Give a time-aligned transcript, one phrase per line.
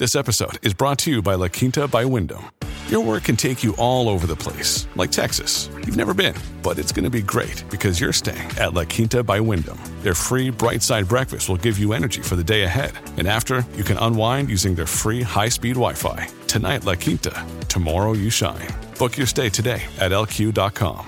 [0.00, 2.50] This episode is brought to you by La Quinta by Wyndham.
[2.88, 5.68] Your work can take you all over the place, like Texas.
[5.76, 9.22] You've never been, but it's going to be great because you're staying at La Quinta
[9.22, 9.78] by Wyndham.
[10.00, 12.92] Their free bright side breakfast will give you energy for the day ahead.
[13.18, 16.28] And after, you can unwind using their free high speed Wi Fi.
[16.46, 17.46] Tonight, La Quinta.
[17.68, 18.68] Tomorrow, you shine.
[18.98, 21.06] Book your stay today at lq.com.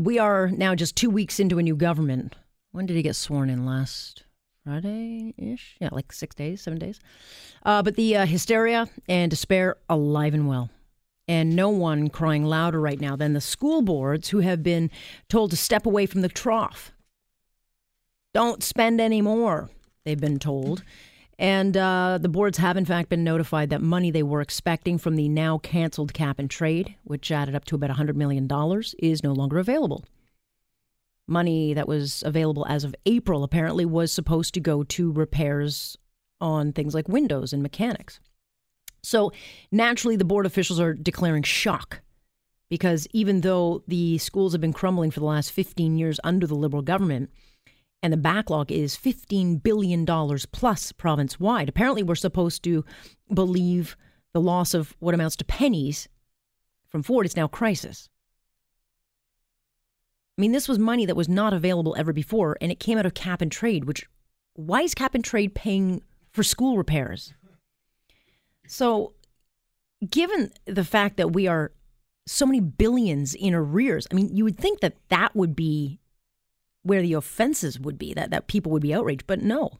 [0.00, 2.36] We are now just two weeks into a new government.
[2.70, 4.23] When did he get sworn in last?
[4.64, 5.76] Friday ish.
[5.78, 6.98] Yeah, like six days, seven days.
[7.64, 10.70] Uh, but the uh, hysteria and despair alive and well.
[11.28, 14.90] And no one crying louder right now than the school boards who have been
[15.28, 16.92] told to step away from the trough.
[18.32, 19.70] Don't spend any more,
[20.04, 20.82] they've been told.
[21.38, 25.16] And uh, the boards have, in fact, been notified that money they were expecting from
[25.16, 28.48] the now canceled cap and trade, which added up to about $100 million,
[28.98, 30.04] is no longer available
[31.26, 35.96] money that was available as of April apparently was supposed to go to repairs
[36.40, 38.20] on things like windows and mechanics.
[39.02, 39.32] So
[39.70, 42.00] naturally, the board officials are declaring shock
[42.70, 46.54] because even though the schools have been crumbling for the last 15 years under the
[46.54, 47.30] Liberal government,
[48.02, 50.04] and the backlog is $15 billion
[50.52, 52.84] plus province wide, apparently we're supposed to
[53.32, 53.96] believe
[54.32, 56.08] the loss of what amounts to pennies
[56.88, 58.08] from Ford is now crisis.
[60.36, 63.06] I mean, this was money that was not available ever before, and it came out
[63.06, 64.06] of cap and trade, which
[64.54, 67.34] why is cap and trade paying for school repairs?
[68.66, 69.12] So,
[70.08, 71.72] given the fact that we are
[72.26, 76.00] so many billions in arrears, I mean, you would think that that would be
[76.82, 79.78] where the offenses would be, that, that people would be outraged, but no.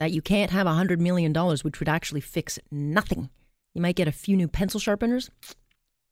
[0.00, 3.30] That you can't have $100 million, which would actually fix nothing.
[3.74, 5.30] You might get a few new pencil sharpeners.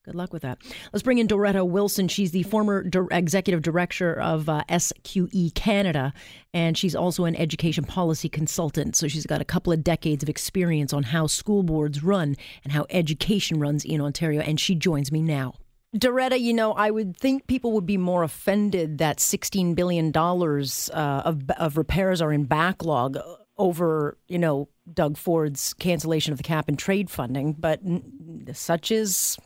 [0.05, 0.59] Good luck with that.
[0.93, 2.09] Let's bring in Doretta Wilson.
[2.09, 6.13] She's the former executive director of uh, SQE Canada,
[6.53, 8.97] and she's also an education policy consultant.
[8.97, 12.73] So she's got a couple of decades of experience on how school boards run and
[12.75, 14.43] how education runs in Ontario.
[14.43, 15.55] And she joins me now.
[15.97, 21.23] Doretta, you know, I would think people would be more offended that $16 billion uh,
[21.25, 23.17] of, of repairs are in backlog
[23.57, 27.81] over, you know, Doug Ford's cancellation of the cap and trade funding, but
[28.53, 29.39] such is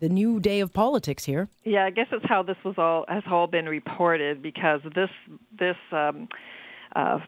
[0.00, 1.48] the new day of politics here.
[1.64, 5.10] Yeah, I guess it's how this was all has all been reported because this
[5.58, 6.28] this um,
[6.94, 7.18] uh,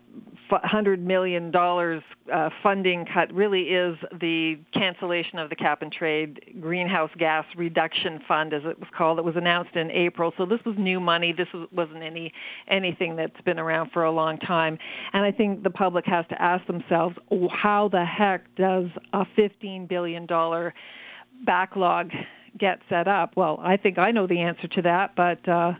[0.50, 2.02] hundred million dollars
[2.32, 8.20] uh, funding cut really is the cancellation of the cap and trade greenhouse gas reduction
[8.26, 9.18] fund, as it was called.
[9.18, 11.34] It was announced in April, so this was new money.
[11.36, 12.32] This wasn't any
[12.68, 14.78] anything that's been around for a long time.
[15.12, 17.16] And I think the public has to ask themselves,
[17.50, 20.72] how the heck does a fifteen billion dollar
[21.44, 22.10] backlog
[22.56, 23.36] get set up?
[23.36, 25.72] Well, I think I know the answer to that, but uh,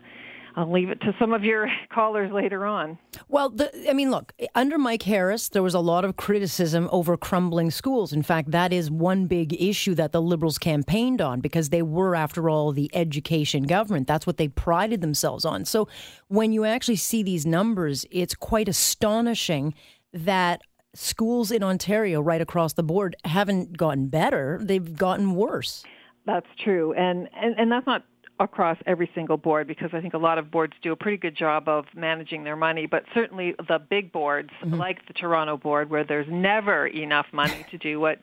[0.55, 2.97] I'll leave it to some of your callers later on.
[3.27, 7.15] Well, the, I mean, look, under Mike Harris, there was a lot of criticism over
[7.15, 8.11] crumbling schools.
[8.11, 12.15] In fact, that is one big issue that the Liberals campaigned on because they were,
[12.15, 14.07] after all, the education government.
[14.07, 15.65] That's what they prided themselves on.
[15.65, 15.87] So
[16.27, 19.73] when you actually see these numbers, it's quite astonishing
[20.11, 20.61] that
[20.93, 25.83] schools in Ontario, right across the board, haven't gotten better, they've gotten worse.
[26.29, 28.05] That's true, and, and and that's not
[28.39, 31.35] across every single board because I think a lot of boards do a pretty good
[31.35, 34.75] job of managing their money, but certainly the big boards mm-hmm.
[34.75, 38.19] like the Toronto board where there's never enough money to do what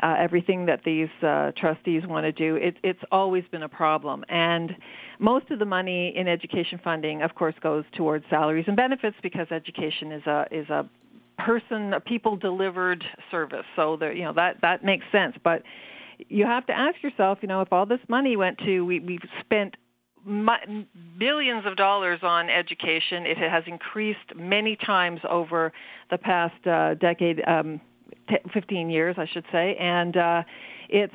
[0.00, 4.24] uh, everything that these uh, trustees want to do, it, it's always been a problem.
[4.28, 4.76] And
[5.18, 9.48] most of the money in education funding, of course, goes towards salaries and benefits because
[9.50, 10.88] education is a is a
[11.36, 13.66] person, a people delivered service.
[13.74, 15.64] So there, you know that that makes sense, but
[16.28, 19.20] you have to ask yourself, you know, if all this money went to, we, we've
[19.40, 19.76] spent
[21.18, 23.26] billions of dollars on education.
[23.26, 25.72] It has increased many times over
[26.10, 27.80] the past uh, decade, um,
[28.28, 30.42] t- 15 years, I should say, and uh,
[30.88, 31.14] it's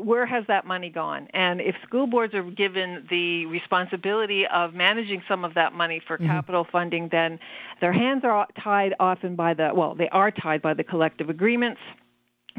[0.00, 1.28] where has that money gone?
[1.34, 6.16] And if school boards are given the responsibility of managing some of that money for
[6.16, 6.28] mm-hmm.
[6.28, 7.38] capital funding, then
[7.80, 11.80] their hands are tied often by the well, they are tied by the collective agreements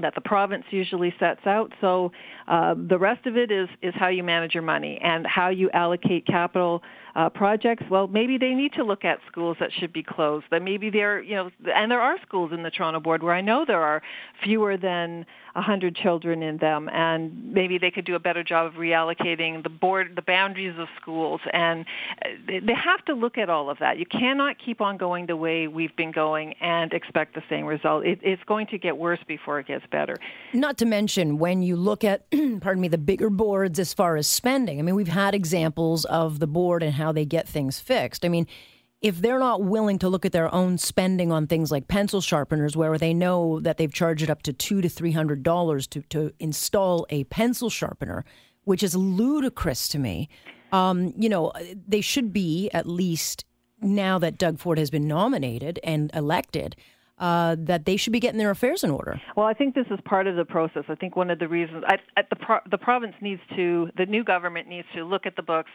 [0.02, 1.72] that the province usually sets out.
[1.80, 2.12] So
[2.48, 5.70] uh, the rest of it is is how you manage your money and how you
[5.72, 6.82] allocate capital
[7.16, 7.84] uh, projects.
[7.90, 10.46] Well, maybe they need to look at schools that should be closed.
[10.52, 13.42] That maybe there, you know, and there are schools in the Toronto board where I
[13.42, 14.02] know there are
[14.44, 18.74] fewer than 100 children in them, and maybe they could do a better job of
[18.74, 21.86] reallocating the board, the boundaries of schools, and
[22.26, 24.00] uh, they have to look at all of that.
[24.00, 28.06] You cannot keep on going the way we've been going and expect the same result.
[28.06, 30.18] It, it's going to get worse before it gets better.
[30.54, 32.30] Not to mention when you look at,
[32.62, 34.80] pardon me, the bigger boards as far as spending.
[34.80, 38.26] I mean, we've had examples of the board and how they get things fixed.
[38.26, 38.48] I mean,
[39.04, 42.78] if they're not willing to look at their own spending on things like pencil sharpeners,
[42.78, 46.02] where they know that they've charged it up to two to three hundred dollars to
[46.04, 48.24] to install a pencil sharpener,
[48.64, 50.30] which is ludicrous to me.
[50.72, 51.52] Um, you know,
[51.88, 53.44] they should be at least
[53.82, 56.78] now that Doug Ford has been nominated and elected.
[57.24, 59.18] Uh, that they should be getting their affairs in order.
[59.38, 60.84] Well, I think this is part of the process.
[60.90, 64.06] I think one of the reasons I, I, the pro, the province needs to, the
[64.06, 65.72] new government needs to look at the books,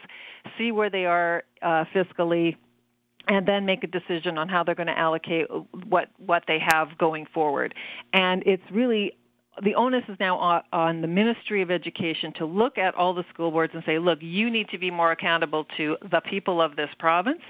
[0.59, 2.55] see where they are uh, fiscally,
[3.27, 5.47] and then make a decision on how they're going to allocate
[5.87, 7.73] what what they have going forward.
[8.13, 9.17] And it's really
[9.63, 13.25] the onus is now on, on, the Ministry of Education to look at all the
[13.33, 16.75] school boards and say, look, you need to be more accountable to the people of
[16.75, 17.41] this province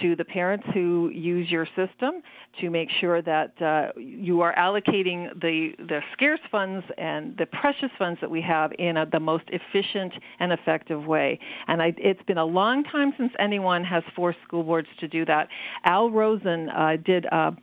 [0.00, 2.22] to the parents who use your system
[2.60, 7.90] to make sure that uh, you are allocating the, the scarce funds and the precious
[7.98, 11.38] funds that we have in a, the most efficient and effective way.
[11.68, 15.24] And I, it's been a long time since anyone has forced school boards to do
[15.26, 15.48] that.
[15.84, 17.54] Al Rosen uh, did a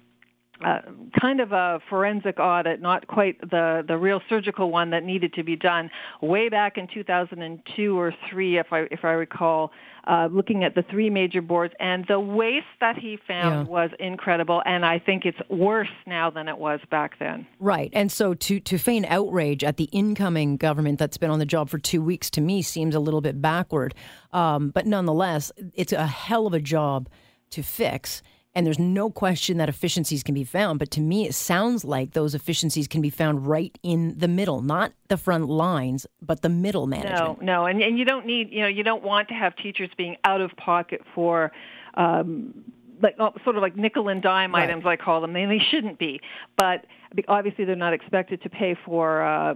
[0.63, 0.79] uh,
[1.19, 5.43] kind of a forensic audit, not quite the, the real surgical one that needed to
[5.43, 5.89] be done
[6.21, 9.71] way back in 2002 or three, if I if I recall,
[10.05, 13.71] uh, looking at the three major boards, and the waste that he found yeah.
[13.71, 14.61] was incredible.
[14.65, 17.47] And I think it's worse now than it was back then.
[17.59, 21.45] Right, and so to to feign outrage at the incoming government that's been on the
[21.45, 23.95] job for two weeks to me seems a little bit backward,
[24.33, 27.07] um, but nonetheless, it's a hell of a job
[27.51, 28.21] to fix.
[28.55, 30.79] And there's no question that efficiencies can be found.
[30.79, 34.61] But to me, it sounds like those efficiencies can be found right in the middle,
[34.61, 37.41] not the front lines, but the middle management.
[37.41, 37.65] No, no.
[37.65, 40.41] And, and you don't need, you know, you don't want to have teachers being out
[40.41, 41.51] of pocket for,
[41.93, 42.65] um,
[43.01, 44.63] like oh, sort of like nickel and dime right.
[44.63, 45.33] items, I call them.
[45.33, 46.19] They, they shouldn't be.
[46.57, 46.85] But
[47.27, 49.21] obviously, they're not expected to pay for.
[49.21, 49.55] Uh,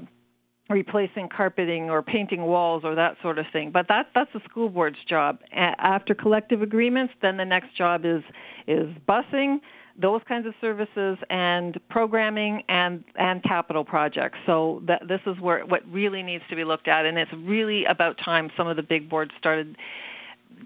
[0.74, 3.72] replacing carpeting or painting walls or that sort of thing.
[3.72, 5.40] But that that's the school board's job.
[5.54, 8.24] After collective agreements, then the next job is
[8.68, 9.60] is busing,
[10.02, 14.40] those kinds of services, and programming and and capital projects.
[14.46, 17.86] So that this is where what really needs to be looked at, and it's really
[17.86, 19.78] about time some of the big boards started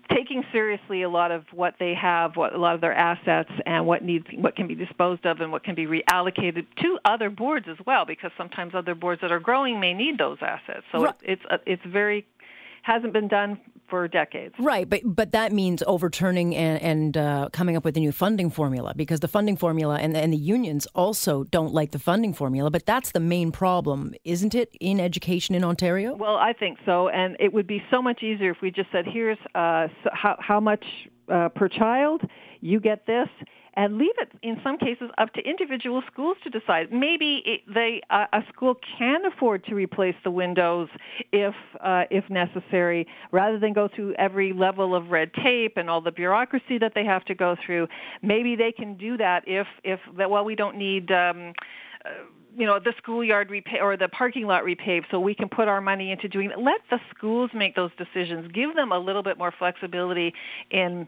[0.10, 3.86] taking seriously a lot of what they have, what a lot of their assets, and
[3.86, 7.68] what needs, what can be disposed of, and what can be reallocated to other boards
[7.70, 10.84] as well, because sometimes other boards that are growing may need those assets.
[10.92, 11.16] So right.
[11.22, 12.26] it's it's, it's very
[12.84, 14.56] hasn't been done for decades.
[14.60, 18.50] Right, but but that means overturning and, and uh, coming up with a new funding
[18.50, 22.70] formula because the funding formula and, and the unions also don't like the funding formula.
[22.70, 26.16] But that's the main problem, isn't it, in education in Ontario?
[26.16, 29.06] Well, I think so, and it would be so much easier if we just said,
[29.06, 30.86] "Here's uh, how how much
[31.32, 32.22] uh, per child,
[32.62, 33.30] you get this."
[33.78, 36.92] and leave it in some cases up to individual schools to decide.
[36.92, 40.90] Maybe it, they uh, a school can afford to replace the windows
[41.32, 46.02] if uh, if necessary, rather than go through every level of red tape and all
[46.02, 47.88] the bureaucracy that they have to go through.
[48.24, 50.30] Maybe they can do that if if that.
[50.30, 51.12] Well, we don't need.
[51.12, 51.54] Um,
[52.04, 52.10] uh,
[52.56, 55.80] you know the schoolyard repay or the parking lot repaved so we can put our
[55.80, 59.54] money into doing let the schools make those decisions give them a little bit more
[59.60, 60.34] flexibility
[60.72, 61.08] in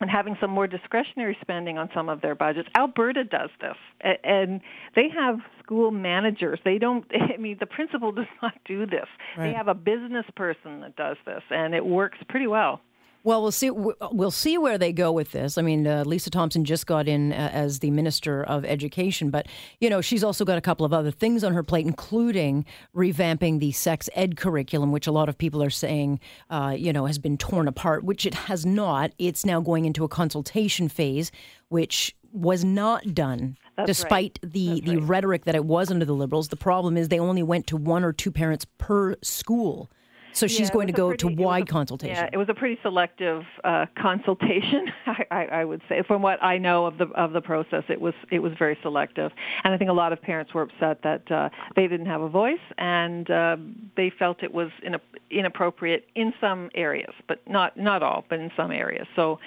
[0.00, 2.68] and having some more discretionary spending on some of their budgets.
[2.76, 3.76] Alberta does this,
[4.24, 4.60] and
[4.94, 6.60] they have school managers.
[6.64, 7.04] They don't.
[7.34, 9.06] I mean, the principal does not do this.
[9.36, 9.48] Right.
[9.50, 12.80] They have a business person that does this, and it works pretty well.
[13.24, 13.70] Well, we'll see.
[13.70, 15.58] We'll see where they go with this.
[15.58, 19.46] I mean, uh, Lisa Thompson just got in uh, as the Minister of Education, but
[19.80, 23.58] you know she's also got a couple of other things on her plate, including revamping
[23.58, 27.18] the sex ed curriculum, which a lot of people are saying, uh, you know, has
[27.18, 29.12] been torn apart, which it has not.
[29.18, 31.30] It's now going into a consultation phase,
[31.68, 33.56] which was not done.
[33.76, 34.52] That's despite right.
[34.52, 35.08] the, That's the right.
[35.08, 36.48] rhetoric that it was under the Liberals.
[36.48, 39.90] The problem is they only went to one or two parents per school.
[40.32, 42.16] So she's yeah, going to go pretty, to wide a, consultation.
[42.16, 44.86] Yeah, it was a pretty selective uh, consultation.
[45.06, 48.00] I, I, I, would say, from what I know of the of the process, it
[48.00, 49.32] was it was very selective,
[49.64, 52.28] and I think a lot of parents were upset that uh, they didn't have a
[52.28, 53.56] voice, and uh,
[53.96, 54.96] they felt it was in,
[55.30, 59.06] inappropriate in some areas, but not not all, but in some areas.
[59.16, 59.38] So,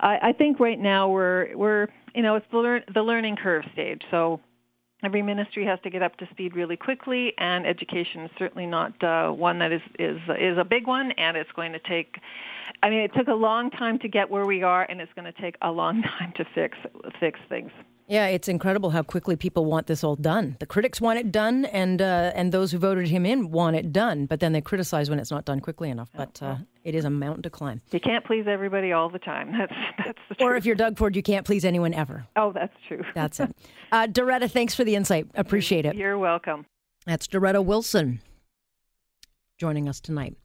[0.00, 3.64] I, I think right now we're we're you know it's the learn the learning curve
[3.72, 4.02] stage.
[4.10, 4.40] So
[5.02, 9.02] every ministry has to get up to speed really quickly, and education is certainly not
[9.02, 12.16] uh, one that is is is a big one, and it's going to take.
[12.82, 15.32] I mean, it took a long time to get where we are, and it's going
[15.32, 16.78] to take a long time to fix
[17.18, 17.70] fix things.
[18.10, 20.56] Yeah, it's incredible how quickly people want this all done.
[20.58, 23.92] The critics want it done, and uh, and those who voted him in want it
[23.92, 24.26] done.
[24.26, 26.10] But then they criticize when it's not done quickly enough.
[26.16, 27.82] But uh, it is a mountain to climb.
[27.92, 29.52] You can't please everybody all the time.
[29.56, 29.72] That's
[30.04, 30.58] that's the Or truth.
[30.58, 32.26] if you're Doug Ford, you can't please anyone ever.
[32.34, 33.02] Oh, that's true.
[33.14, 33.54] That's it.
[33.92, 35.26] Uh, Doretta, thanks for the insight.
[35.34, 35.96] Appreciate it.
[35.96, 36.64] You're welcome.
[37.06, 38.20] That's Doretta Wilson
[39.58, 40.36] joining us tonight.